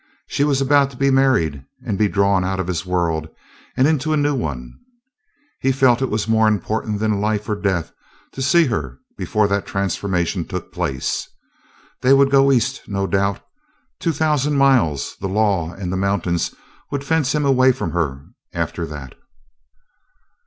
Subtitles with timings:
[0.25, 3.27] She was about to be married and be drawn out of his world
[3.77, 4.73] and into a new one.
[5.59, 7.91] He felt it was more important than life or death
[8.31, 11.29] to see her before that transformation took place.
[12.01, 13.43] They would go East, no doubt.
[13.99, 16.55] Two thousand miles, the law and the mountains
[16.89, 18.25] would fence him away from her
[18.55, 19.13] after that.